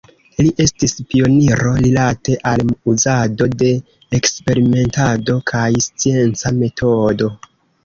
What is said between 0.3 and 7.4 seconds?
Li estis pioniro rilate al uzado de eksperimentado kaj scienca metodo.